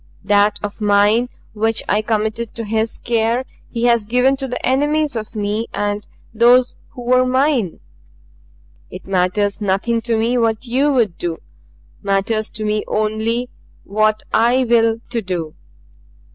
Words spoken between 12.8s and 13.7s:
only